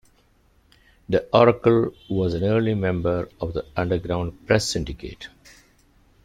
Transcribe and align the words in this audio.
The 1.09 1.29
"Oracle" 1.31 1.93
was 2.09 2.33
an 2.33 2.43
early 2.43 2.73
member 2.73 3.29
of 3.39 3.53
the 3.53 3.67
Underground 3.77 4.47
Press 4.47 4.67
Syndicate. 4.67 5.27